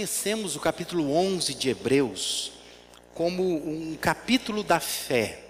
[0.00, 2.52] Conhecemos o capítulo 11 de Hebreus
[3.12, 5.40] como um capítulo da fé,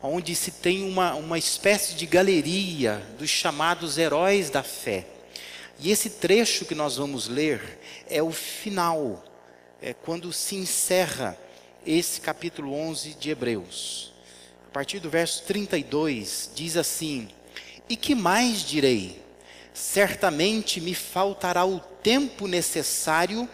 [0.00, 5.08] onde se tem uma, uma espécie de galeria dos chamados heróis da fé.
[5.80, 9.24] E esse trecho que nós vamos ler é o final,
[9.82, 11.36] é quando se encerra
[11.84, 14.12] esse capítulo 11 de Hebreus.
[14.68, 17.28] A partir do verso 32, diz assim:
[17.88, 19.20] E que mais direi?
[19.74, 23.48] certamente me faltará o tempo necessário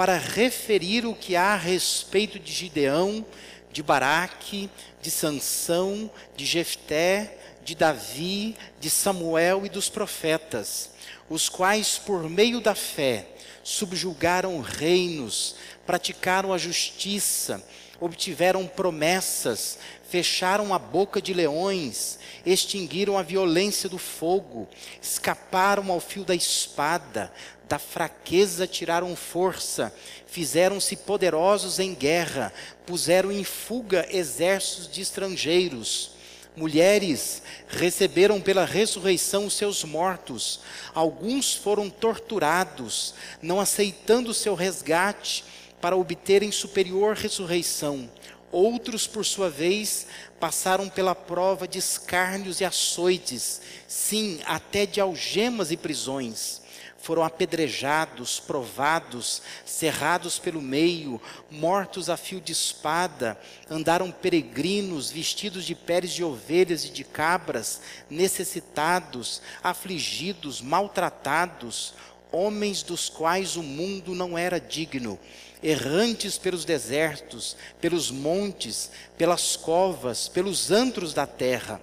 [0.00, 3.22] para referir o que há a respeito de Gideão,
[3.70, 4.70] de Baraque,
[5.02, 10.88] de Sansão, de Jefté, de Davi, de Samuel e dos profetas,
[11.28, 13.26] os quais por meio da fé
[13.62, 17.62] subjugaram reinos, praticaram a justiça,
[18.00, 24.66] obtiveram promessas, fecharam a boca de leões, extinguiram a violência do fogo,
[25.00, 27.30] escaparam ao fio da espada,
[27.68, 29.94] da fraqueza tiraram força,
[30.26, 32.52] fizeram-se poderosos em guerra,
[32.84, 36.12] puseram em fuga exércitos de estrangeiros.
[36.56, 40.60] Mulheres receberam pela ressurreição os seus mortos,
[40.92, 45.44] alguns foram torturados, não aceitando o seu resgate
[45.80, 48.08] para obterem superior ressurreição.
[48.52, 50.06] Outros, por sua vez,
[50.40, 56.60] passaram pela prova de escárnios e açoites, sim, até de algemas e prisões.
[56.98, 61.20] Foram apedrejados, provados, cerrados pelo meio,
[61.50, 67.80] mortos a fio de espada, andaram peregrinos, vestidos de peles de ovelhas e de cabras,
[68.10, 71.94] necessitados, afligidos, maltratados,
[72.32, 75.18] homens dos quais o mundo não era digno
[75.62, 81.80] errantes pelos desertos, pelos montes, pelas covas, pelos antros da terra.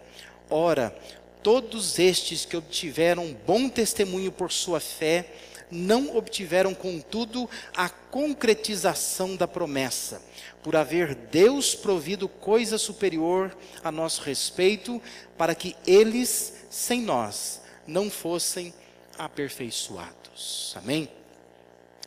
[0.50, 0.96] Ora,
[1.44, 5.32] todos estes que obtiveram bom testemunho por sua fé,
[5.70, 10.22] não obtiveram, contudo, a concretização da promessa,
[10.64, 15.02] por haver Deus provido coisa superior a nosso respeito,
[15.38, 18.74] para que eles, sem nós, não fossem
[19.18, 20.74] aperfeiçoados.
[20.78, 21.10] Amém?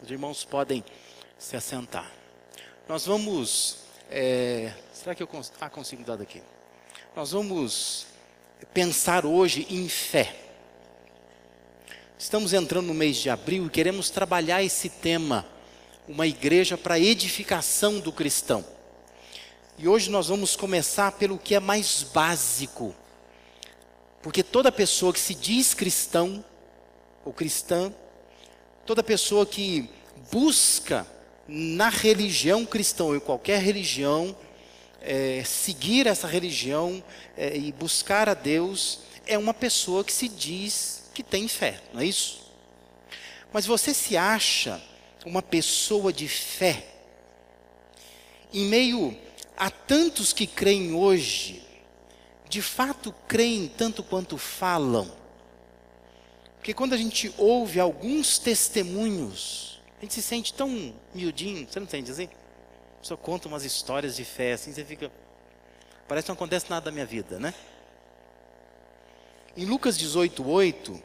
[0.02, 0.82] Os irmãos podem
[1.40, 2.08] se assentar.
[2.86, 3.78] Nós vamos.
[4.10, 6.42] É, será que eu cons ah, consigo dar daqui?
[7.16, 8.06] Nós vamos
[8.74, 10.36] pensar hoje em fé.
[12.18, 15.46] Estamos entrando no mês de abril e queremos trabalhar esse tema,
[16.06, 18.62] uma igreja para edificação do cristão.
[19.78, 22.94] E hoje nós vamos começar pelo que é mais básico.
[24.20, 26.44] Porque toda pessoa que se diz cristão
[27.24, 27.90] ou cristã,
[28.84, 29.88] toda pessoa que
[30.30, 31.06] busca
[31.52, 34.36] na religião cristã ou em qualquer religião,
[35.02, 37.02] é, seguir essa religião
[37.36, 42.02] é, e buscar a Deus é uma pessoa que se diz que tem fé, não
[42.02, 42.52] é isso?
[43.52, 44.80] Mas você se acha
[45.26, 46.86] uma pessoa de fé
[48.52, 49.16] em meio
[49.56, 51.62] a tantos que creem hoje,
[52.48, 55.10] de fato creem tanto quanto falam?
[56.58, 61.86] Porque quando a gente ouve alguns testemunhos, a gente se sente tão miudinho, você não
[61.86, 62.24] sente assim?
[62.24, 65.12] A pessoa conta umas histórias de fé, assim, você fica.
[66.08, 67.52] Parece que não acontece nada da minha vida, né?
[69.54, 71.02] Em Lucas 18, 8,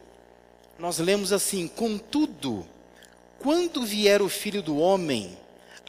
[0.80, 2.66] nós lemos assim: Contudo,
[3.38, 5.38] quando vier o filho do homem,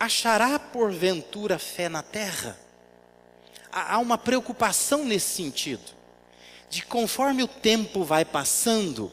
[0.00, 2.58] achará porventura fé na terra?
[3.70, 5.92] Há uma preocupação nesse sentido,
[6.68, 9.12] de conforme o tempo vai passando,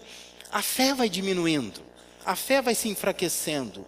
[0.51, 1.92] a fé vai diminuindo
[2.25, 3.85] a fé vai se enfraquecendo.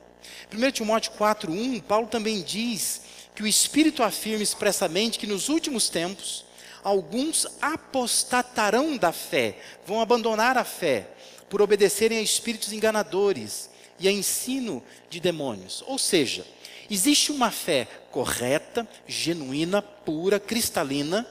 [0.53, 3.01] 1 Timóteo 4,1, Paulo também diz
[3.33, 6.45] que o Espírito afirma expressamente que nos últimos tempos
[6.83, 11.09] alguns apostatarão da fé, vão abandonar a fé,
[11.49, 15.83] por obedecerem a espíritos enganadores e a ensino de demônios.
[15.87, 16.45] Ou seja,
[16.89, 21.25] existe uma fé correta, genuína, pura, cristalina,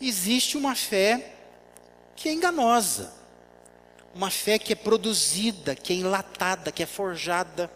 [0.00, 1.34] existe uma fé
[2.16, 3.21] que é enganosa
[4.14, 7.70] uma fé que é produzida, que é enlatada, que é forjada,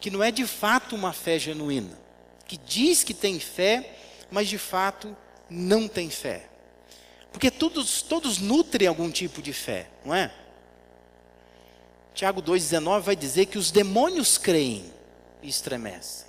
[0.00, 1.98] que não é de fato uma fé genuína,
[2.46, 3.96] que diz que tem fé,
[4.30, 5.16] mas de fato
[5.48, 6.48] não tem fé.
[7.30, 10.32] Porque todos, todos nutrem algum tipo de fé, não é?
[12.14, 14.92] Tiago 2,19 vai dizer que os demônios creem
[15.42, 16.26] e estremecem.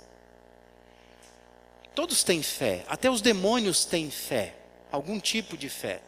[1.94, 4.56] Todos têm fé, até os demônios têm fé,
[4.90, 6.00] algum tipo de fé.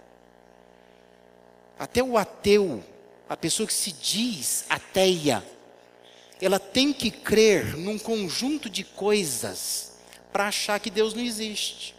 [1.78, 2.82] Até o ateu,
[3.28, 5.44] a pessoa que se diz ateia,
[6.40, 9.92] ela tem que crer num conjunto de coisas
[10.32, 11.94] para achar que Deus não existe.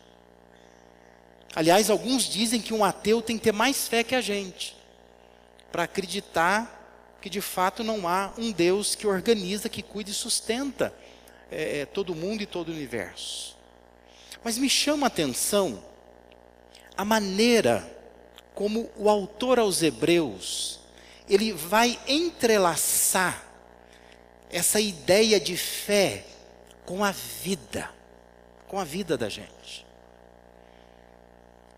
[1.56, 4.76] Aliás, alguns dizem que um ateu tem que ter mais fé que a gente,
[5.72, 10.94] para acreditar que de fato não há um Deus que organiza, que cuida e sustenta
[11.50, 13.58] é, todo mundo e todo o universo.
[14.44, 15.84] Mas me chama a atenção
[16.96, 17.97] a maneira
[18.58, 20.80] como o autor aos Hebreus
[21.30, 23.46] ele vai entrelaçar
[24.50, 26.26] essa ideia de fé
[26.84, 27.88] com a vida,
[28.68, 29.86] com a vida da gente.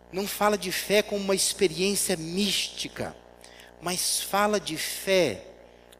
[0.09, 3.13] Não fala de fé como uma experiência mística,
[3.81, 5.43] mas fala de fé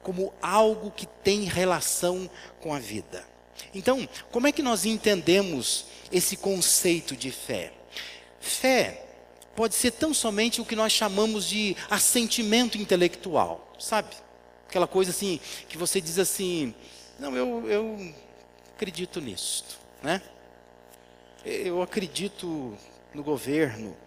[0.01, 2.29] como algo que tem relação
[2.61, 3.27] com a vida.
[3.73, 7.73] Então, como é que nós entendemos esse conceito de fé?
[8.39, 9.08] Fé
[9.59, 14.15] pode ser tão somente o que nós chamamos de assentimento intelectual, sabe?
[14.65, 16.73] Aquela coisa assim, que você diz assim:
[17.19, 18.13] não, eu, eu
[18.73, 19.65] acredito nisso,
[20.01, 20.21] né?
[21.43, 22.73] Eu acredito
[23.13, 23.97] no governo,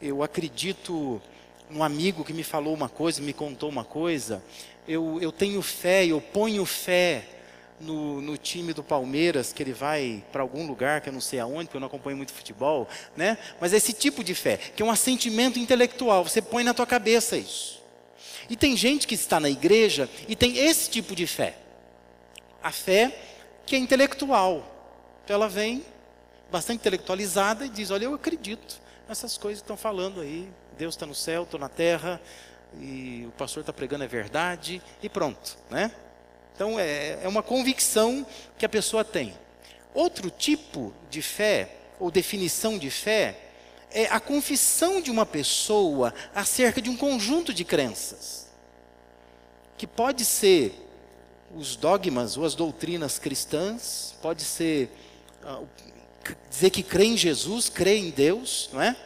[0.00, 1.20] eu acredito
[1.68, 4.42] num amigo que me falou uma coisa, me contou uma coisa,
[4.88, 7.41] eu, eu tenho fé, eu ponho fé
[7.82, 11.40] no, no time do Palmeiras, que ele vai para algum lugar que eu não sei
[11.40, 13.36] aonde, porque eu não acompanho muito futebol, né?
[13.60, 17.36] Mas esse tipo de fé, que é um assentimento intelectual, você põe na tua cabeça
[17.36, 17.82] isso.
[18.48, 21.56] E tem gente que está na igreja e tem esse tipo de fé.
[22.62, 23.16] A fé
[23.66, 24.64] que é intelectual.
[25.24, 25.84] Então ela vem
[26.50, 30.48] bastante intelectualizada e diz: Olha, eu acredito nessas coisas que estão falando aí.
[30.78, 32.20] Deus está no céu, estou na terra,
[32.80, 35.92] e o pastor está pregando é verdade, e pronto, né?
[36.54, 38.26] Então é, é uma convicção
[38.58, 39.34] que a pessoa tem.
[39.94, 43.36] Outro tipo de fé, ou definição de fé,
[43.90, 48.46] é a confissão de uma pessoa acerca de um conjunto de crenças.
[49.76, 50.74] Que pode ser
[51.54, 54.90] os dogmas ou as doutrinas cristãs, pode ser
[55.44, 55.68] uh,
[56.48, 58.96] dizer que crê em Jesus, crê em Deus, não é?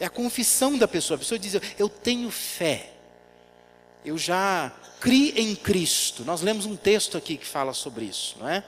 [0.00, 1.16] É a confissão da pessoa.
[1.16, 2.92] A pessoa diz: Eu tenho fé.
[4.04, 6.24] Eu já crie em Cristo.
[6.24, 8.64] Nós lemos um texto aqui que fala sobre isso, não é?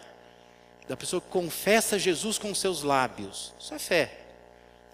[0.89, 3.53] Da pessoa que confessa Jesus com seus lábios.
[3.59, 4.21] Isso é fé.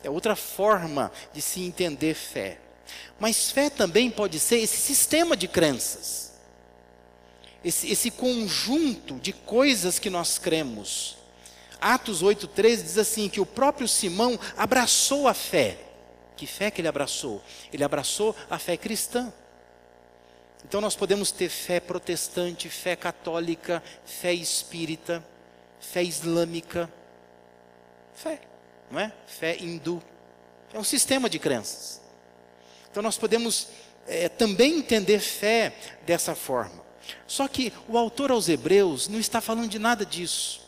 [0.03, 2.59] É outra forma de se entender fé.
[3.19, 6.33] Mas fé também pode ser esse sistema de crenças.
[7.65, 11.17] Esse, esse conjunto de coisas que nós cremos.
[11.81, 15.79] Atos 8,13 diz assim: que o próprio Simão abraçou a fé.
[16.37, 17.43] Que fé que ele abraçou?
[17.73, 19.33] Ele abraçou a fé cristã.
[20.69, 25.25] Então nós podemos ter fé protestante, fé católica, fé espírita,
[25.79, 26.93] fé islâmica,
[28.13, 28.41] fé,
[28.91, 29.13] não é?
[29.29, 30.03] Fé hindu.
[30.75, 32.01] É um sistema de crenças.
[32.91, 33.69] Então nós podemos
[34.09, 35.73] é, também entender fé
[36.05, 36.85] dessa forma.
[37.29, 40.63] Só que o autor aos Hebreus não está falando de nada disso.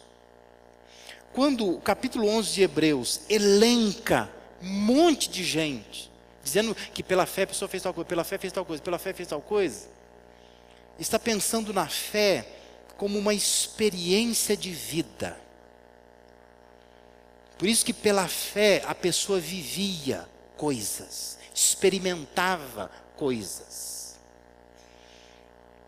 [1.32, 4.30] Quando o capítulo 11 de Hebreus elenca
[4.62, 6.07] um monte de gente
[6.48, 8.98] dizendo que pela fé a pessoa fez tal coisa, pela fé fez tal coisa, pela
[8.98, 9.88] fé fez tal coisa,
[10.98, 12.46] está pensando na fé
[12.96, 15.38] como uma experiência de vida.
[17.56, 24.16] Por isso que pela fé a pessoa vivia coisas, experimentava coisas.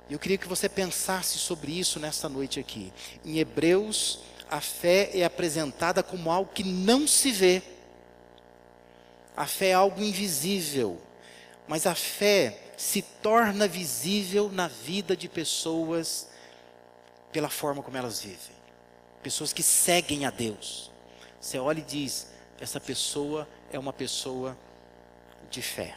[0.08, 2.92] Eu queria que você pensasse sobre isso nessa noite aqui.
[3.24, 4.18] Em Hebreus,
[4.50, 7.62] a fé é apresentada como algo que não se vê
[9.36, 11.00] a fé é algo invisível,
[11.66, 16.28] mas a fé se torna visível na vida de pessoas
[17.30, 18.56] pela forma como elas vivem.
[19.22, 20.90] Pessoas que seguem a Deus.
[21.40, 24.56] Você olha e diz: essa pessoa é uma pessoa
[25.50, 25.96] de fé.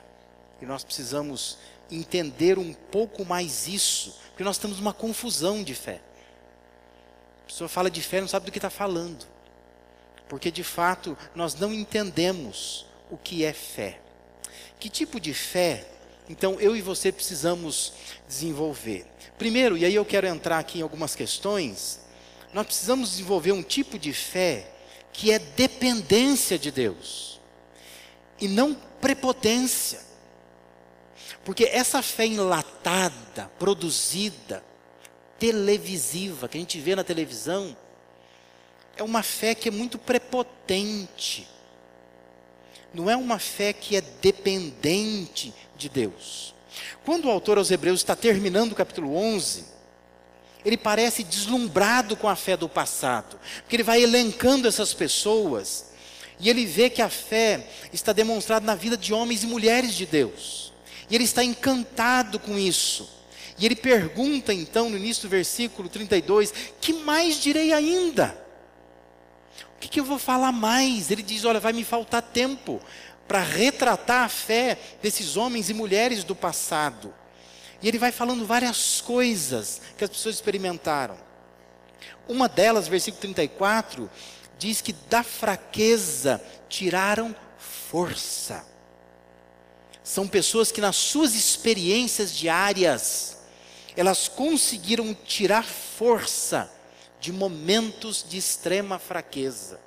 [0.62, 1.58] E nós precisamos
[1.92, 6.02] entender um pouco mais isso, porque nós temos uma confusão de fé.
[7.44, 9.26] A pessoa fala de fé não sabe do que está falando,
[10.30, 14.00] porque de fato nós não entendemos o que é fé.
[14.80, 15.86] Que tipo de fé,
[16.28, 17.94] então, eu e você precisamos
[18.28, 19.06] desenvolver?
[19.38, 22.00] Primeiro, e aí eu quero entrar aqui em algumas questões,
[22.54, 24.68] nós precisamos desenvolver um tipo de fé
[25.12, 27.40] que é dependência de Deus
[28.42, 30.02] e não prepotência.
[31.46, 34.64] Porque essa fé enlatada, produzida,
[35.38, 37.78] televisiva, que a gente vê na televisão,
[38.96, 41.53] é uma fé que é muito prepotente
[42.94, 46.54] não é uma fé que é dependente de Deus.
[47.06, 49.66] Quando o autor aos Hebreus está terminando o capítulo 11,
[50.64, 55.92] ele parece deslumbrado com a fé do passado, porque ele vai elencando essas pessoas
[56.40, 60.06] e ele vê que a fé está demonstrada na vida de homens e mulheres de
[60.06, 60.74] Deus.
[61.10, 63.10] E ele está encantado com isso.
[63.58, 68.43] E ele pergunta então no início do versículo 32: Que mais direi ainda?
[69.84, 71.12] Que, que eu vou falar mais?
[71.12, 72.82] Ele diz: Olha, vai me faltar tempo
[73.28, 77.14] para retratar a fé desses homens e mulheres do passado.
[77.82, 81.18] E ele vai falando várias coisas que as pessoas experimentaram.
[82.28, 84.10] Uma delas, versículo 34,
[84.58, 88.66] diz que da fraqueza tiraram força.
[90.02, 93.38] São pessoas que nas suas experiências diárias,
[93.96, 96.72] elas conseguiram tirar força
[97.24, 99.80] de momentos de extrema fraqueza.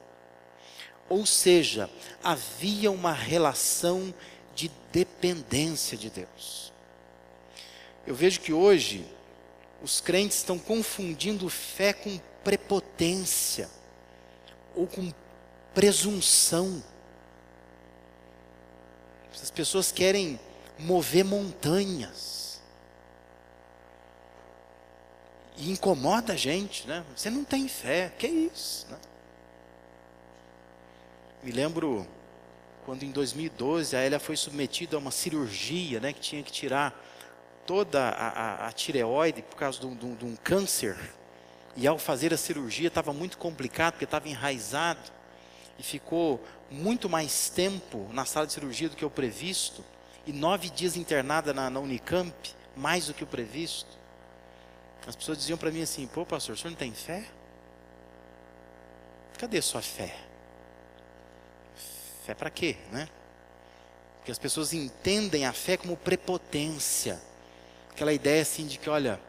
[1.07, 1.91] Ou seja,
[2.25, 4.15] havia uma relação
[4.55, 6.73] de dependência de Deus.
[8.07, 9.05] Eu vejo que hoje
[9.83, 13.69] os crentes estão confundindo fé com prepotência
[14.75, 15.13] ou com
[15.75, 16.83] presunção.
[19.31, 20.41] As pessoas querem
[20.79, 22.46] mover montanhas.
[25.57, 27.05] E incomoda a gente, né?
[27.15, 28.99] Você não tem fé, que isso, né?
[31.43, 32.07] Me lembro
[32.85, 36.95] quando em 2012 a Elia foi submetida a uma cirurgia, né, que tinha que tirar
[37.67, 40.97] toda a, a, a tireoide por causa de um, de um câncer.
[41.75, 45.11] E ao fazer a cirurgia estava muito complicado, porque estava enraizado.
[45.79, 49.85] E ficou muito mais tempo na sala de cirurgia do que o previsto.
[50.27, 52.35] E nove dias internada na, na Unicamp,
[52.75, 53.99] mais do que o previsto.
[55.07, 57.25] As pessoas diziam para mim assim: pô, pastor, o senhor não tem fé?
[59.39, 60.17] Cadê sua fé?
[62.25, 63.09] Fé para quê, né?
[64.19, 67.21] Porque as pessoas entendem a fé como prepotência.
[67.91, 69.21] Aquela ideia assim de que, olha,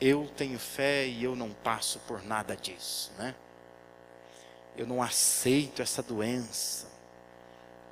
[0.00, 3.34] eu tenho fé e eu não passo por nada disso, né?
[4.76, 6.86] Eu não aceito essa doença.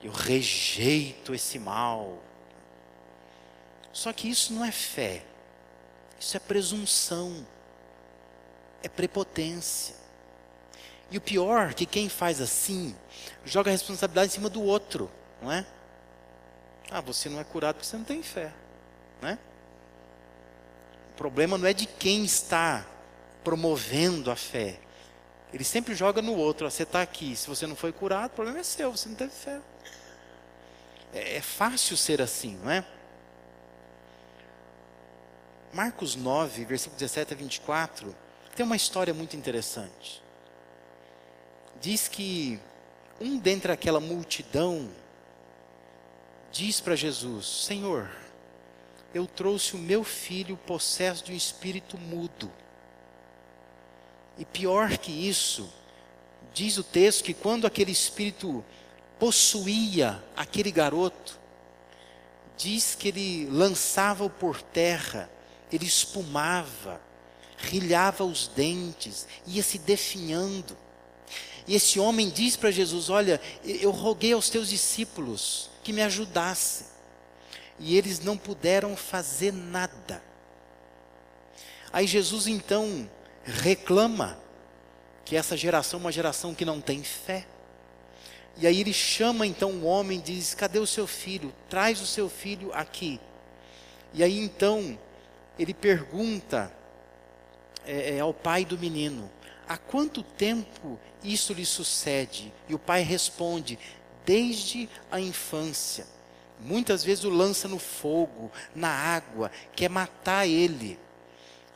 [0.01, 2.23] Eu rejeito esse mal.
[3.93, 5.25] Só que isso não é fé.
[6.19, 7.47] Isso é presunção.
[8.83, 9.95] É prepotência.
[11.11, 12.97] E o pior que quem faz assim
[13.45, 15.65] joga a responsabilidade em cima do outro, não é?
[16.91, 18.53] Ah, você não é curado porque você não tem fé
[19.21, 19.39] né?
[21.13, 22.87] O problema não é de quem está
[23.43, 24.79] promovendo a fé.
[25.53, 26.71] Ele sempre joga no outro.
[26.71, 29.33] Você está aqui, se você não foi curado, o problema é seu, você não teve
[29.33, 29.61] fé.
[31.15, 32.85] É, é fácil ser assim, não é?
[35.77, 38.17] Marcos 9, versículo 17 a 24,
[38.55, 40.23] tem uma história muito interessante.
[41.83, 42.59] Diz que
[43.21, 44.89] um dentre aquela multidão
[46.51, 48.11] diz para Jesus: Senhor,
[49.13, 52.51] eu trouxe o meu filho possesso de um espírito mudo.
[54.39, 55.71] E pior que isso,
[56.55, 58.65] diz o texto que quando aquele espírito
[59.19, 61.39] possuía aquele garoto,
[62.57, 65.29] diz que ele lançava-o por terra,
[65.73, 67.01] ele espumava,
[67.59, 70.77] rilhava os dentes, ia se definhando.
[71.67, 76.87] E esse homem diz para Jesus: Olha, eu roguei aos teus discípulos que me ajudassem
[77.79, 80.23] e eles não puderam fazer nada.
[81.93, 83.09] Aí Jesus então
[83.45, 84.39] reclama
[85.25, 87.47] que essa geração é uma geração que não tem fé.
[88.59, 91.53] E aí ele chama então o homem e diz: Cadê o seu filho?
[91.69, 93.21] Traz o seu filho aqui.
[94.15, 94.99] E aí então
[95.59, 96.73] ele pergunta
[97.87, 99.31] é, é, ao pai do menino:
[99.69, 102.53] Há quanto tempo isso lhe sucede?
[102.69, 103.79] E o pai responde:
[104.25, 106.07] Desde a infância.
[106.59, 110.99] Muitas vezes o lança no fogo, na água, quer matar ele.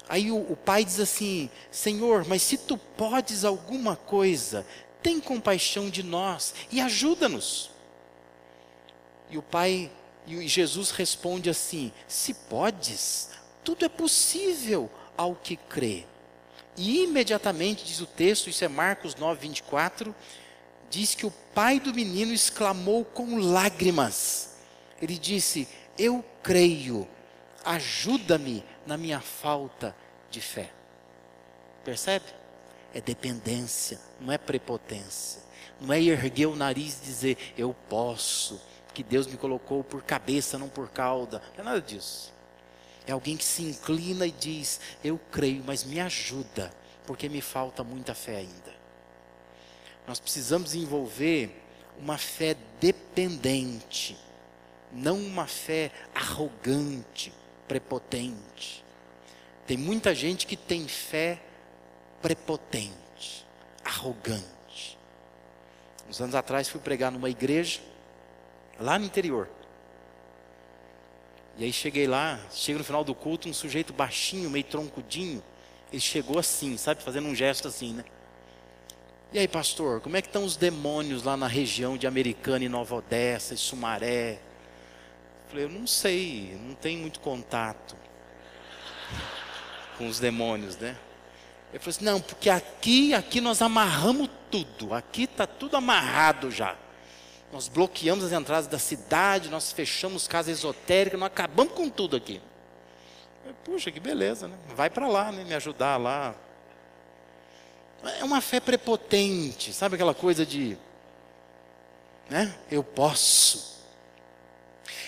[0.09, 4.67] Aí o, o, pai diz assim: Senhor, mas se tu podes alguma coisa,
[5.03, 7.71] tem compaixão de nós e ajuda-nos.
[9.31, 9.91] E o pai,
[10.27, 13.31] e Jesus responde assim: Se podes,
[13.65, 16.05] tudo é possível ao que crê.
[16.77, 20.15] E imediatamente, diz o texto, isso é Marcos 9, 24,
[20.89, 24.51] diz que o pai do menino exclamou com lágrimas
[25.01, 25.67] ele disse:
[25.99, 27.09] Eu creio,
[27.65, 29.97] ajuda-me na minha falta
[30.31, 30.71] de fé.
[31.85, 32.27] Percebe?
[32.93, 35.41] É dependência, não é prepotência.
[35.81, 38.61] Não é erguer o nariz e dizer, eu posso,
[38.93, 41.41] que Deus me colocou por cabeça, não por cauda.
[41.57, 42.31] Não é nada disso.
[43.07, 46.71] É alguém que se inclina e diz, eu creio, mas me ajuda,
[47.07, 48.75] porque me falta muita fé ainda.
[50.07, 51.63] Nós precisamos envolver
[51.99, 54.17] uma fé dependente
[54.93, 57.33] não uma fé arrogante,
[57.69, 58.85] prepotente.
[59.67, 61.41] Tem muita gente que tem fé
[62.21, 63.47] prepotente,
[63.85, 64.99] arrogante.
[66.09, 67.81] Uns anos atrás fui pregar numa igreja,
[68.79, 69.49] lá no interior.
[71.61, 75.43] E aí cheguei lá, chega no final do culto, um sujeito baixinho, meio troncudinho,
[75.93, 78.05] ele chegou assim, sabe, fazendo um gesto assim, né?
[79.31, 82.69] E aí, pastor, como é que estão os demônios lá na região de Americana e
[82.69, 84.41] Nova Odessa e Sumaré?
[85.49, 87.95] falei, eu não sei, não tenho muito contato
[89.99, 90.97] com os demônios, né?
[91.71, 96.75] Ele falou assim: não, porque aqui, aqui nós amarramos tudo, aqui está tudo amarrado já.
[97.53, 102.41] Nós bloqueamos as entradas da cidade, nós fechamos casas esotéricas, nós acabamos com tudo aqui.
[103.65, 104.57] Puxa, que beleza, né?
[104.75, 105.43] Vai para lá, né?
[105.45, 106.35] Me ajudar lá.
[108.19, 110.79] É uma fé prepotente, sabe aquela coisa de,
[112.31, 112.57] né?
[112.71, 113.85] Eu posso.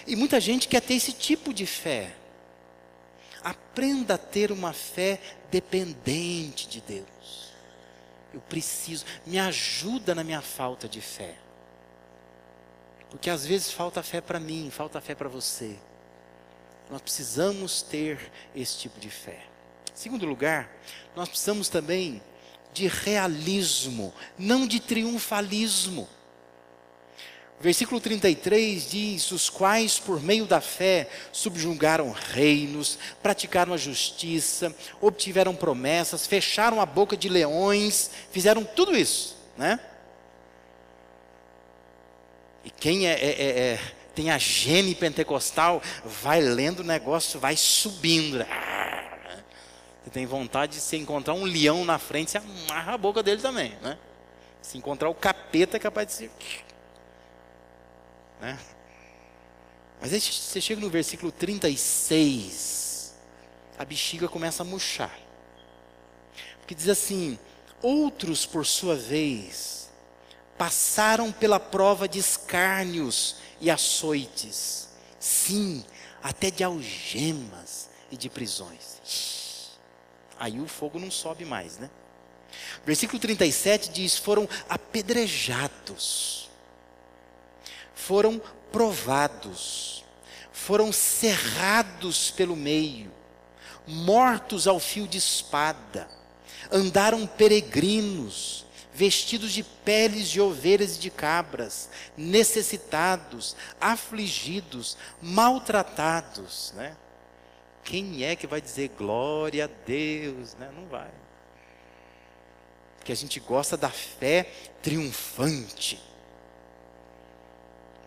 [0.07, 2.15] E muita gente quer ter esse tipo de fé.
[3.43, 5.21] Aprenda a ter uma fé
[5.51, 7.53] dependente de Deus.
[8.35, 11.37] Eu preciso, me ajuda na minha falta de fé.
[13.13, 15.77] Porque às vezes falta fé para mim, falta fé para você.
[16.91, 18.19] Nós precisamos ter
[18.57, 19.45] esse tipo de fé.
[19.95, 20.71] Segundo lugar,
[21.15, 22.23] nós precisamos também
[22.73, 26.09] de realismo, não de triunfalismo.
[27.61, 35.55] Versículo 33 diz: Os quais, por meio da fé, subjugaram reinos, praticaram a justiça, obtiveram
[35.55, 39.79] promessas, fecharam a boca de leões, fizeram tudo isso, né?
[42.65, 43.81] E quem é, é, é, é
[44.15, 48.39] tem a gene pentecostal, vai lendo o negócio, vai subindo.
[48.39, 48.47] Né?
[50.05, 53.41] Você tem vontade de se encontrar um leão na frente, você amarra a boca dele
[53.41, 53.99] também, né?
[54.61, 56.31] Se encontrar o capeta, é capaz de ser
[58.41, 58.59] né?
[60.01, 63.15] Mas aí você chega no versículo 36,
[63.79, 65.17] a bexiga começa a murchar.
[66.59, 67.39] Porque diz assim:
[67.81, 69.82] Outros, por sua vez,
[70.63, 74.89] passaram pela prova de escárnios e açoites,
[75.19, 75.85] sim,
[76.23, 79.73] até de algemas e de prisões.
[80.39, 81.91] Aí o fogo não sobe mais, né?
[82.87, 86.43] Versículo 37 diz: Foram apedrejados
[88.03, 90.05] foram provados,
[90.53, 93.13] foram cerrados pelo meio,
[93.87, 96.09] mortos ao fio de espada,
[96.71, 106.97] andaram peregrinos, vestidos de peles de ovelhas e de cabras, necessitados, afligidos, maltratados, né?
[107.85, 110.71] Quem é que vai dizer glória a Deus, né?
[110.75, 111.11] Não vai.
[112.99, 114.45] Porque a gente gosta da fé
[114.81, 116.13] triunfante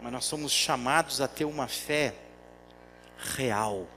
[0.05, 2.13] mas nós somos chamados a ter uma fé
[3.17, 3.87] real,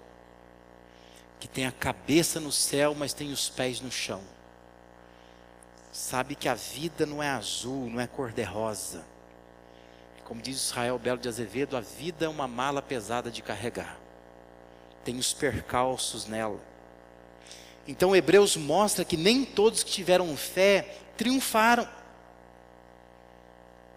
[1.38, 4.22] que tem a cabeça no céu, mas tem os pés no chão.
[5.92, 9.04] Sabe que a vida não é azul, não é cor-de-rosa.
[10.24, 13.98] Como diz Israel Belo de Azevedo, a vida é uma mala pesada de carregar.
[15.02, 16.60] Tem os percalços nela.
[17.86, 21.88] Então Hebreus mostra que nem todos que tiveram fé triunfaram.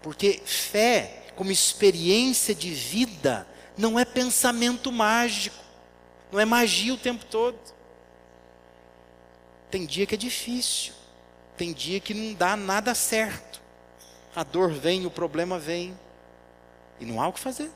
[0.02, 5.58] Porque fé como experiência de vida, não é pensamento mágico,
[6.32, 7.60] não é magia o tempo todo.
[9.70, 10.94] Tem dia que é difícil,
[11.62, 13.62] tem dia que não dá nada certo.
[14.36, 15.96] A dor vem, o problema vem,
[17.00, 17.70] e não há o que fazer.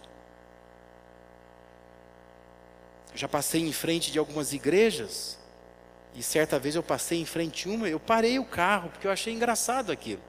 [3.12, 5.38] Eu já passei em frente de algumas igrejas,
[6.16, 9.12] e certa vez eu passei em frente a uma, eu parei o carro, porque eu
[9.12, 10.22] achei engraçado aquilo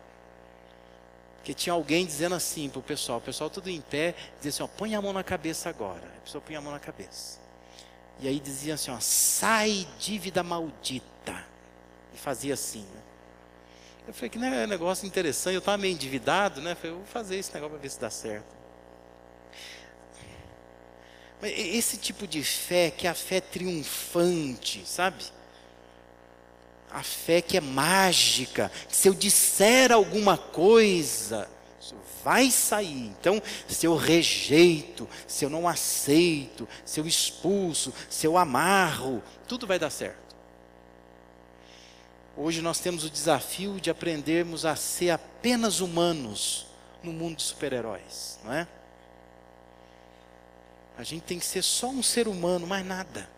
[1.43, 4.63] que tinha alguém dizendo assim para o pessoal, o pessoal tudo em pé, dizia assim,
[4.65, 6.03] ó, põe a mão na cabeça agora.
[6.19, 7.39] A pessoa põe a mão na cabeça.
[8.19, 11.43] E aí dizia assim, ó, sai dívida maldita.
[12.13, 13.01] E fazia assim, né?
[14.07, 16.73] Eu falei que né, negócio interessante, eu estava meio endividado, né?
[16.73, 18.57] Eu falei, vou fazer esse negócio para ver se dá certo.
[21.41, 25.25] Mas esse tipo de fé, que é a fé triunfante, sabe?
[26.97, 31.47] a fé que é mágica, se eu disser alguma coisa,
[32.25, 33.15] vai sair.
[33.21, 39.67] Então, se eu rejeito, se eu não aceito, se eu expulso, se eu amarro, tudo
[39.67, 40.26] vai dar certo.
[42.37, 46.67] Hoje nós temos o desafio de aprendermos a ser apenas humanos
[47.03, 48.69] no mundo de super-heróis, não é?
[50.99, 53.37] A gente tem que ser só um ser humano, mais nada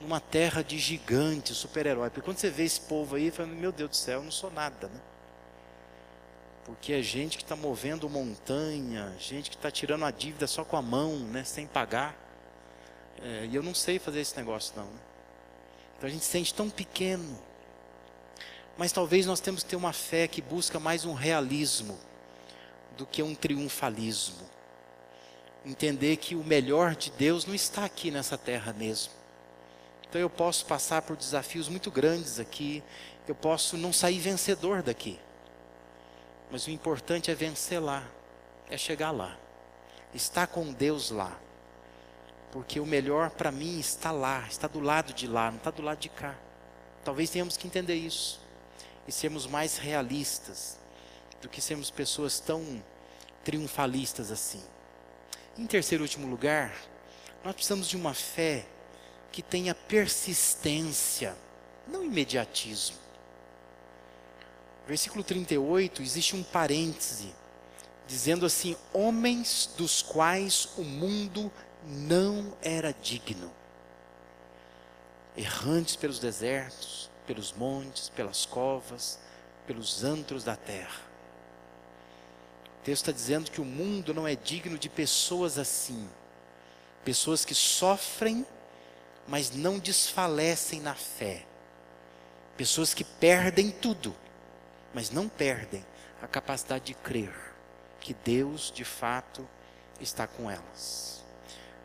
[0.00, 2.10] numa terra de gigante, super-herói.
[2.10, 4.50] Porque quando você vê esse povo aí, fala, meu Deus do céu, eu não sou
[4.50, 5.00] nada, né?
[6.64, 10.76] Porque é gente que está movendo montanha, gente que está tirando a dívida só com
[10.76, 12.16] a mão, né, sem pagar.
[13.22, 14.86] É, e eu não sei fazer esse negócio não.
[14.86, 15.00] Né?
[15.96, 17.38] Então a gente se sente tão pequeno.
[18.76, 21.98] Mas talvez nós temos que ter uma fé que busca mais um realismo
[22.96, 24.48] do que um triunfalismo.
[25.64, 29.24] Entender que o melhor de Deus não está aqui nessa terra mesmo
[30.14, 32.84] então eu posso passar por desafios muito grandes aqui,
[33.26, 35.18] eu posso não sair vencedor daqui.
[36.52, 38.04] Mas o importante é vencer lá,
[38.70, 39.36] é chegar lá,
[40.14, 41.36] estar com Deus lá.
[42.52, 45.82] porque o melhor para mim está lá, está do lado de lá, não está do
[45.82, 46.36] lado de cá.
[47.04, 48.40] Talvez tenhamos que entender isso
[49.06, 50.78] e sermos mais realistas
[51.40, 52.82] do que sermos pessoas tão
[53.44, 54.62] triunfalistas assim.
[55.56, 56.74] Em terceiro e último lugar,
[57.44, 58.66] nós precisamos de uma fé
[59.30, 61.36] que tenha persistência,
[61.86, 62.96] não imediatismo.
[64.86, 67.34] Versículo 38, existe um parêntese,
[68.06, 71.52] dizendo assim: Homens dos quais o mundo
[71.84, 73.52] não era digno,
[75.36, 79.18] errantes pelos desertos, pelos montes, pelas covas,
[79.66, 81.00] pelos antros da terra.
[82.80, 86.08] O texto está dizendo que o mundo não é digno de pessoas assim,
[87.04, 88.46] pessoas que sofrem,
[89.26, 91.46] mas não desfalecem na fé,
[92.56, 94.14] pessoas que perdem tudo
[94.94, 95.84] mas não perdem
[96.22, 97.34] a capacidade de crer
[98.00, 99.46] que Deus de fato
[100.00, 101.22] está com elas.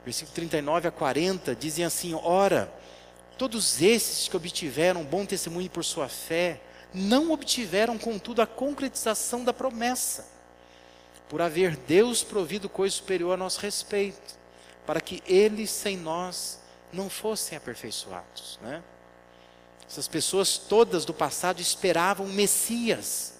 [0.06, 2.71] Versículo 39 a 40 dizem assim: Ora,
[3.39, 6.60] todos esses que obtiveram bom testemunho por sua fé,
[6.93, 10.28] não obtiveram, contudo, a concretização da promessa,
[11.30, 14.38] por haver Deus provido coisa superior a nosso respeito,
[14.86, 16.60] para que eles sem nós
[16.91, 18.60] não fossem aperfeiçoados.
[18.62, 18.84] Né?
[19.88, 23.36] Essas pessoas todas do passado esperavam o Messias,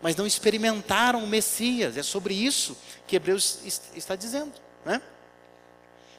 [0.00, 1.98] mas não experimentaram o Messias.
[1.98, 2.74] É sobre isso
[3.06, 3.60] que Hebreus
[3.94, 4.52] está dizendo,
[4.84, 5.02] né?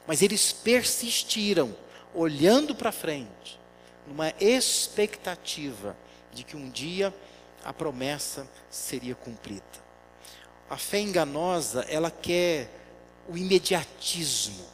[0.06, 1.74] Mas eles persistiram,
[2.18, 3.58] olhando para frente,
[4.06, 5.96] numa expectativa
[6.32, 7.14] de que um dia
[7.64, 9.62] a promessa seria cumprida.
[10.68, 12.70] A fé enganosa, ela quer
[13.28, 14.66] o imediatismo.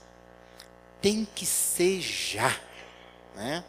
[1.03, 2.59] Tem que ser já,
[3.35, 3.63] né?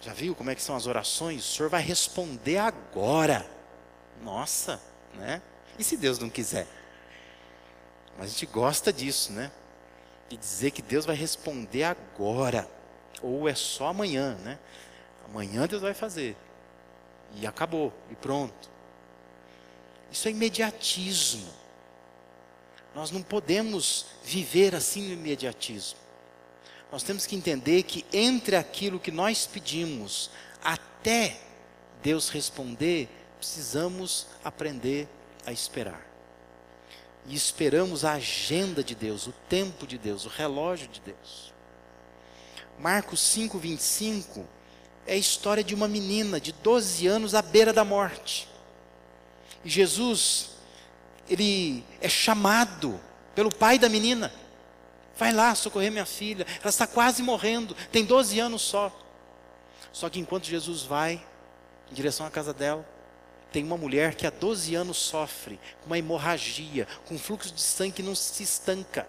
[0.00, 1.44] Já viu como é que são as orações?
[1.44, 3.48] O Senhor vai responder agora.
[4.22, 4.80] Nossa,
[5.14, 5.40] né?
[5.78, 6.66] E se Deus não quiser?
[8.18, 9.50] Mas a gente gosta disso, né?
[10.32, 12.66] De dizer que Deus vai responder agora.
[13.20, 14.58] Ou é só amanhã, né?
[15.28, 16.34] Amanhã Deus vai fazer.
[17.34, 18.70] E acabou, e pronto.
[20.10, 21.52] Isso é imediatismo.
[22.94, 25.98] Nós não podemos viver assim no imediatismo.
[26.90, 30.30] Nós temos que entender que entre aquilo que nós pedimos
[30.64, 31.40] até
[32.02, 33.06] Deus responder,
[33.38, 35.06] precisamos aprender
[35.44, 36.11] a esperar.
[37.26, 41.52] E esperamos a agenda de Deus, o tempo de Deus, o relógio de Deus.
[42.78, 44.46] Marcos 5, 25
[45.06, 48.48] é a história de uma menina de 12 anos à beira da morte.
[49.64, 50.50] E Jesus,
[51.28, 53.00] ele é chamado
[53.34, 54.32] pelo pai da menina
[55.16, 56.46] Vai lá socorrer minha filha.
[56.60, 57.76] Ela está quase morrendo.
[57.90, 58.92] Tem 12 anos só.
[59.92, 61.24] Só que enquanto Jesus vai
[61.90, 62.86] em direção à casa dela,
[63.52, 67.92] tem uma mulher que há 12 anos sofre uma hemorragia, com um fluxo de sangue
[67.92, 69.06] que não se estanca.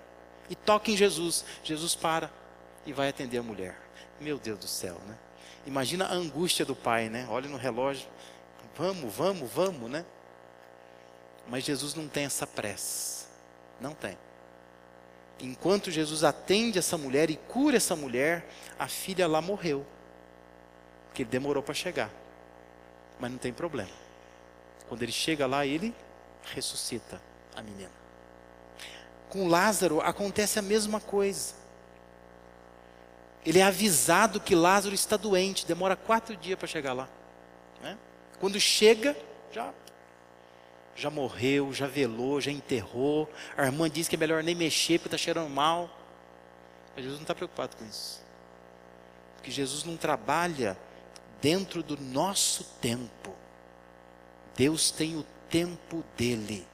[0.49, 1.45] E toca em Jesus.
[1.63, 2.29] Jesus para
[2.85, 3.79] e vai atender a mulher.
[4.19, 5.17] Meu Deus do céu, né?
[5.65, 7.25] Imagina a angústia do pai, né?
[7.29, 8.07] Olha no relógio.
[8.75, 10.05] Vamos, vamos, vamos, né?
[11.47, 13.27] Mas Jesus não tem essa pressa.
[13.79, 14.17] Não tem
[15.43, 18.47] enquanto Jesus atende essa mulher e cura essa mulher,
[18.79, 19.85] a filha lá morreu.
[21.07, 22.09] Porque ele demorou para chegar.
[23.19, 24.02] Mas não tem problema.
[24.87, 25.93] Quando ele chega lá, ele
[26.53, 27.21] ressuscita
[27.55, 27.91] a menina.
[29.29, 31.55] Com Lázaro acontece a mesma coisa.
[33.45, 37.09] Ele é avisado que Lázaro está doente, demora quatro dias para chegar lá.
[37.81, 37.97] Né?
[38.39, 39.17] Quando chega,
[39.51, 39.73] já
[40.95, 43.29] já morreu, já velou, já enterrou.
[43.57, 45.89] A irmã diz que é melhor nem mexer porque está cheirando mal.
[46.95, 48.21] Mas Jesus não está preocupado com isso.
[49.35, 50.77] Porque Jesus não trabalha
[51.41, 53.35] dentro do nosso tempo.
[54.55, 56.67] Deus tem o tempo dele.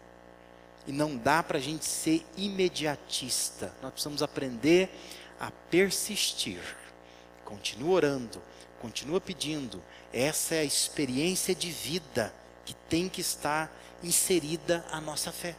[0.88, 3.74] E não dá para a gente ser imediatista.
[3.82, 4.90] Nós precisamos aprender
[5.40, 6.60] a persistir.
[7.46, 8.42] Continua orando,
[8.82, 9.82] continua pedindo.
[10.12, 12.34] Essa é a experiência de vida
[12.66, 13.72] que tem que estar
[14.04, 15.56] inserida a nossa fé.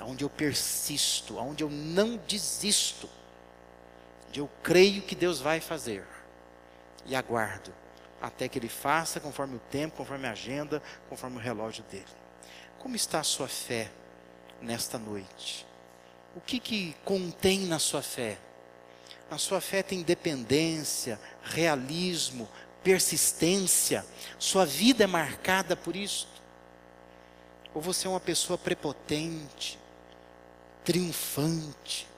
[0.00, 3.08] Onde eu persisto, onde eu não desisto,
[4.28, 6.06] onde eu creio que Deus vai fazer
[7.06, 7.72] e aguardo
[8.20, 12.06] até que Ele faça conforme o tempo, conforme a agenda, conforme o relógio dele.
[12.78, 13.90] Como está a sua fé
[14.60, 15.66] nesta noite?
[16.34, 18.38] O que, que contém na sua fé?
[19.30, 22.48] Na sua fé tem dependência, realismo,
[22.82, 24.04] persistência.
[24.38, 26.28] Sua vida é marcada por isso.
[27.74, 29.78] Ou você é uma pessoa prepotente,
[30.84, 32.08] triunfante,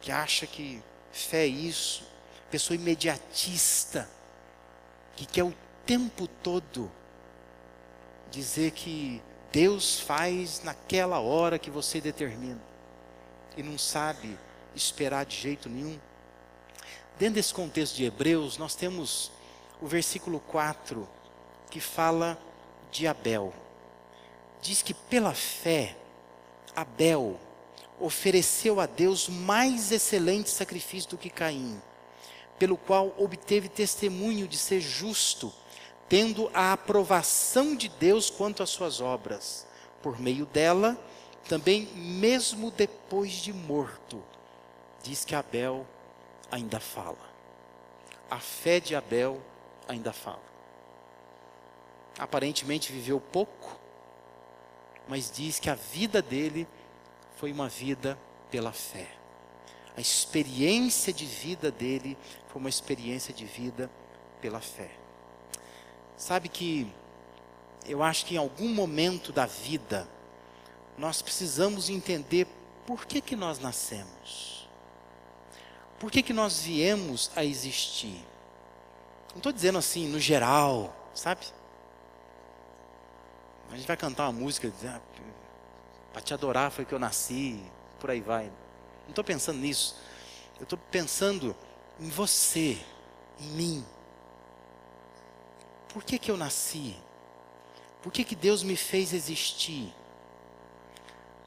[0.00, 2.04] que acha que fé é isso,
[2.50, 4.08] pessoa imediatista,
[5.16, 5.54] que quer o
[5.86, 6.90] tempo todo
[8.30, 9.22] dizer que
[9.52, 12.60] Deus faz naquela hora que você determina
[13.56, 14.36] e não sabe
[14.74, 15.98] esperar de jeito nenhum.
[17.18, 19.30] Dentro desse contexto de Hebreus, nós temos
[19.80, 21.08] o versículo 4
[21.70, 22.36] que fala
[22.90, 23.54] de Abel.
[24.60, 25.96] Diz que pela fé,
[26.74, 27.38] Abel
[28.00, 31.80] ofereceu a Deus mais excelente sacrifício do que Caim,
[32.64, 35.52] pelo qual obteve testemunho de ser justo,
[36.08, 39.66] tendo a aprovação de Deus quanto às suas obras.
[40.02, 40.98] Por meio dela,
[41.46, 44.24] também, mesmo depois de morto,
[45.02, 45.86] diz que Abel
[46.50, 47.18] ainda fala.
[48.30, 49.42] A fé de Abel
[49.86, 50.40] ainda fala.
[52.18, 53.78] Aparentemente viveu pouco,
[55.06, 56.66] mas diz que a vida dele
[57.36, 58.18] foi uma vida
[58.50, 59.23] pela fé.
[59.96, 62.16] A experiência de vida dele
[62.48, 63.90] foi uma experiência de vida
[64.40, 64.90] pela fé.
[66.16, 66.90] Sabe que
[67.86, 70.08] eu acho que em algum momento da vida
[70.96, 72.46] nós precisamos entender
[72.86, 74.68] por que que nós nascemos.
[75.98, 78.24] Por que que nós viemos a existir?
[79.30, 81.46] Não estou dizendo assim no geral, sabe?
[83.70, 85.00] A gente vai cantar uma música, ah,
[86.12, 87.60] para te adorar foi que eu nasci,
[87.98, 88.50] por aí vai.
[89.04, 89.96] Não estou pensando nisso.
[90.58, 91.56] Eu estou pensando
[92.00, 92.78] em você,
[93.40, 93.86] em mim.
[95.88, 96.96] Por que, que eu nasci?
[98.02, 99.94] Por que, que Deus me fez existir?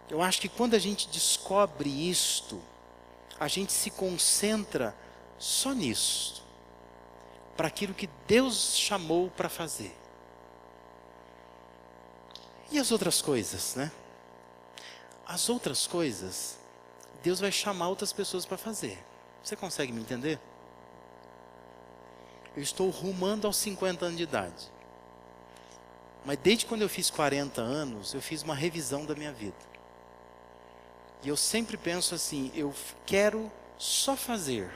[0.09, 2.61] Eu acho que quando a gente descobre isto,
[3.39, 4.95] a gente se concentra
[5.37, 6.43] só nisso,
[7.55, 9.95] para aquilo que Deus chamou para fazer.
[12.71, 13.91] E as outras coisas, né?
[15.25, 16.57] As outras coisas,
[17.23, 18.97] Deus vai chamar outras pessoas para fazer.
[19.43, 20.39] Você consegue me entender?
[22.55, 24.71] Eu estou rumando aos 50 anos de idade.
[26.25, 29.55] Mas desde quando eu fiz 40 anos, eu fiz uma revisão da minha vida.
[31.23, 32.73] E eu sempre penso assim: eu
[33.05, 34.69] quero só fazer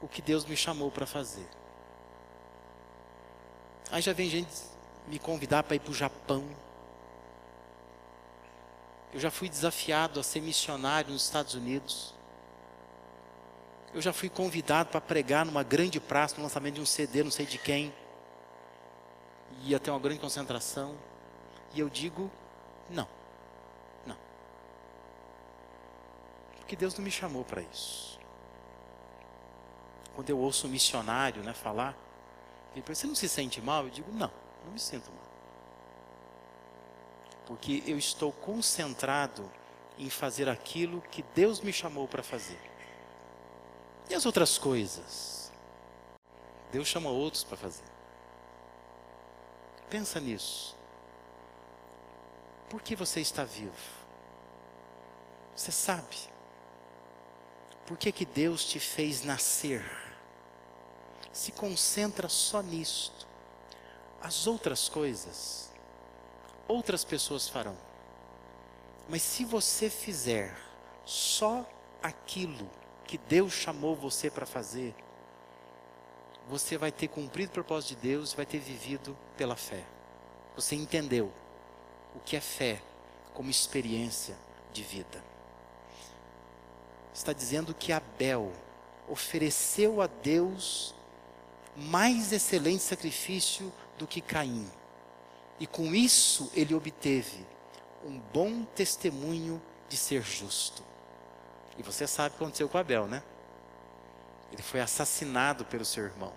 [0.00, 1.46] o que Deus me chamou para fazer.
[3.90, 4.50] Aí já vem gente
[5.06, 6.44] me convidar para ir para o Japão,
[9.14, 12.12] eu já fui desafiado a ser missionário nos Estados Unidos.
[13.94, 17.30] Eu já fui convidado para pregar numa grande praça, no lançamento de um CD, não
[17.30, 17.94] sei de quem.
[19.62, 20.98] Ia ter uma grande concentração.
[21.72, 22.28] E eu digo,
[22.90, 23.06] não.
[24.04, 24.16] Não.
[26.56, 28.18] Porque Deus não me chamou para isso.
[30.16, 31.96] Quando eu ouço um missionário né, falar,
[32.72, 33.84] ele pergunta, você não se sente mal?
[33.84, 34.32] Eu digo, não,
[34.64, 35.33] não me sinto mal
[37.46, 39.50] porque eu estou concentrado
[39.98, 42.58] em fazer aquilo que Deus me chamou para fazer.
[44.08, 45.52] E as outras coisas?
[46.72, 47.84] Deus chama outros para fazer.
[49.88, 50.76] Pensa nisso.
[52.68, 53.72] Por que você está vivo?
[55.54, 56.16] Você sabe?
[57.86, 59.84] Por que, que Deus te fez nascer?
[61.32, 63.26] Se concentra só nisto.
[64.20, 65.70] As outras coisas
[66.68, 67.76] outras pessoas farão.
[69.08, 70.56] Mas se você fizer
[71.04, 71.68] só
[72.02, 72.70] aquilo
[73.06, 74.94] que Deus chamou você para fazer,
[76.48, 79.84] você vai ter cumprido o propósito de Deus, vai ter vivido pela fé.
[80.56, 81.32] Você entendeu
[82.14, 82.82] o que é fé
[83.32, 84.36] como experiência
[84.72, 85.22] de vida.
[87.12, 88.52] Está dizendo que Abel
[89.08, 90.94] ofereceu a Deus
[91.76, 94.68] mais excelente sacrifício do que Caim.
[95.58, 97.46] E com isso ele obteve
[98.04, 100.82] um bom testemunho de ser justo.
[101.78, 103.22] E você sabe o que aconteceu com Abel, né?
[104.52, 106.32] Ele foi assassinado pelo seu irmão.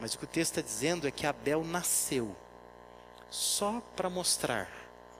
[0.00, 2.34] Mas o que o texto está dizendo é que Abel nasceu
[3.30, 4.68] só para mostrar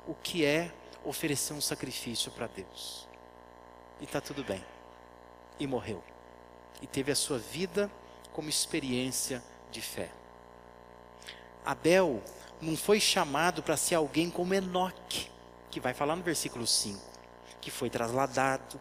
[0.06, 0.72] o que é
[1.04, 3.08] oferecer um sacrifício para Deus.
[4.00, 4.64] E está tudo bem.
[5.58, 6.02] E morreu.
[6.80, 7.90] E teve a sua vida
[8.32, 10.10] como experiência de fé.
[11.64, 12.22] Abel
[12.60, 15.30] não foi chamado para ser alguém como Enoque,
[15.70, 17.00] que vai falar no versículo 5,
[17.60, 18.80] que foi trasladado.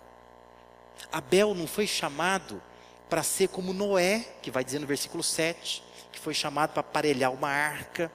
[1.12, 2.62] Abel não foi chamado
[3.10, 7.32] para ser como Noé, que vai dizer no versículo 7, que foi chamado para aparelhar
[7.32, 8.12] uma arca.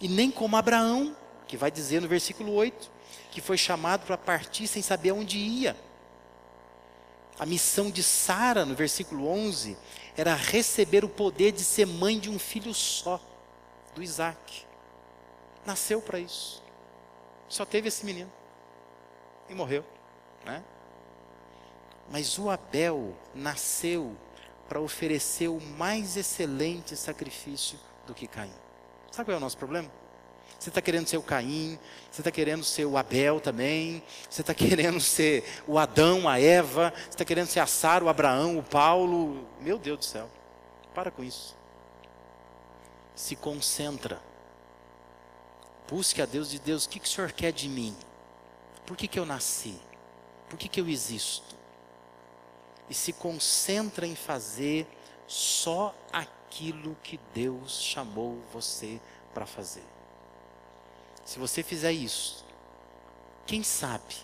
[0.00, 1.16] E nem como Abraão,
[1.48, 2.90] que vai dizer no versículo 8,
[3.30, 5.76] que foi chamado para partir sem saber onde ia.
[7.38, 9.76] A missão de Sara, no versículo 11,
[10.16, 13.20] era receber o poder de ser mãe de um filho só
[13.94, 14.64] do Isaac.
[15.64, 16.62] Nasceu para isso.
[17.48, 18.30] Só teve esse menino.
[19.48, 19.84] E morreu.
[20.44, 20.62] Né?
[22.10, 24.16] Mas o Abel nasceu
[24.68, 28.52] para oferecer o mais excelente sacrifício do que Caim.
[29.10, 29.90] Sabe qual é o nosso problema?
[30.58, 31.78] Você está querendo ser o Caim,
[32.10, 36.92] você está querendo ser o Abel também, você está querendo ser o Adão, a Eva,
[36.96, 39.46] você está querendo ser a Sara, o Abraão, o Paulo.
[39.60, 40.28] Meu Deus do céu,
[40.94, 41.56] para com isso.
[43.20, 44.18] Se concentra.
[45.86, 47.94] Busque a Deus de Deus, o que, que o Senhor quer de mim?
[48.86, 49.78] Por que, que eu nasci?
[50.48, 51.54] Por que, que eu existo?
[52.88, 54.86] E se concentra em fazer
[55.26, 58.98] só aquilo que Deus chamou você
[59.34, 59.84] para fazer.
[61.22, 62.42] Se você fizer isso,
[63.46, 64.16] quem sabe,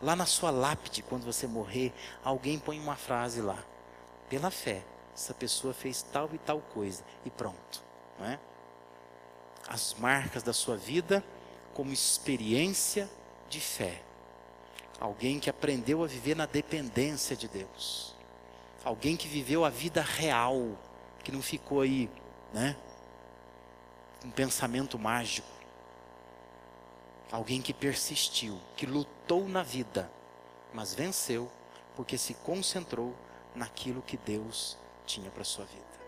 [0.00, 1.92] lá na sua lápide, quando você morrer,
[2.24, 3.62] alguém põe uma frase lá.
[4.30, 4.82] Pela fé,
[5.14, 7.84] essa pessoa fez tal e tal coisa, e pronto.
[8.22, 8.38] É?
[9.68, 11.24] As marcas da sua vida
[11.72, 13.10] como experiência
[13.48, 14.02] de fé.
[15.00, 18.14] Alguém que aprendeu a viver na dependência de Deus.
[18.84, 20.78] Alguém que viveu a vida real,
[21.22, 22.08] que não ficou aí,
[22.52, 22.76] né?
[24.24, 25.48] Um pensamento mágico.
[27.32, 30.10] Alguém que persistiu, que lutou na vida,
[30.72, 31.50] mas venceu
[31.96, 33.14] porque se concentrou
[33.54, 36.03] naquilo que Deus tinha para sua vida.